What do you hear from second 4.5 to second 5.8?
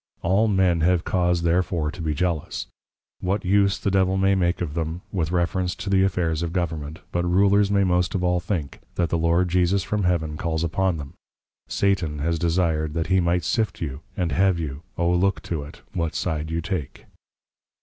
of them, with reference